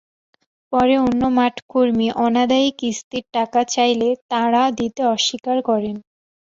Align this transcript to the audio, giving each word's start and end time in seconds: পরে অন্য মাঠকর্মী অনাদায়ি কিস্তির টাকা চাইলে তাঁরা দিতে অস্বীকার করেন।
পরে 0.73 0.95
অন্য 1.05 1.21
মাঠকর্মী 1.37 2.07
অনাদায়ি 2.25 2.69
কিস্তির 2.79 3.25
টাকা 3.33 3.61
চাইলে 3.73 4.09
তাঁরা 4.31 4.63
দিতে 4.79 5.01
অস্বীকার 5.13 5.57
করেন। 5.69 5.95